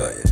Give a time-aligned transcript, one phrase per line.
[0.00, 0.29] Savoie.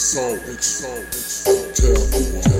[0.00, 2.59] soul, soul, soul, tell soul, soul,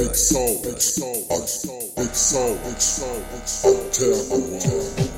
[0.00, 5.17] It's so, it's so, it's so, it's so, it's so, uptown.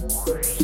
[0.00, 0.63] 不会。